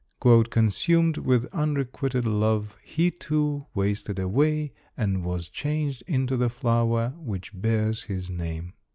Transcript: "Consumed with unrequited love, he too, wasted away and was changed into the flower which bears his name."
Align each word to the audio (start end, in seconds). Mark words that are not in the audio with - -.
"Consumed 0.49 1.19
with 1.19 1.45
unrequited 1.53 2.25
love, 2.25 2.75
he 2.83 3.11
too, 3.11 3.67
wasted 3.75 4.17
away 4.17 4.73
and 4.97 5.23
was 5.23 5.47
changed 5.47 6.01
into 6.07 6.35
the 6.35 6.49
flower 6.49 7.13
which 7.19 7.51
bears 7.53 8.01
his 8.05 8.27
name." 8.27 8.73